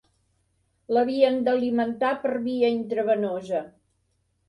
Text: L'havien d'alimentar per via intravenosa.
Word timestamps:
L'havien 0.97 1.37
d'alimentar 1.49 2.11
per 2.25 2.35
via 2.49 2.75
intravenosa. 2.81 3.65